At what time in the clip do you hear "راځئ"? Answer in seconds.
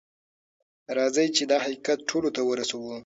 0.97-1.27